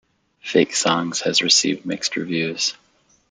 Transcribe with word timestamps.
"Fake 0.41 0.73
Songs" 0.75 1.21
has 1.21 1.43
received 1.43 1.85
mixed 1.85 2.15
reviews. 2.15 2.73